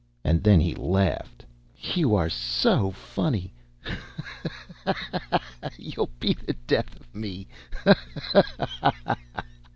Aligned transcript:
And 0.23 0.43
then 0.43 0.59
he 0.61 0.73
laughed. 0.73 1.45
"You 1.93 2.15
are 2.15 2.27
so 2.27 2.89
funny! 2.89 3.53
Ho! 3.83 3.95
ho! 5.31 5.39
You'll 5.77 6.09
be 6.19 6.33
the 6.33 6.53
death 6.53 6.99
of 6.99 7.13
me! 7.13 7.47
He! 7.83 7.91
he! 8.81 9.21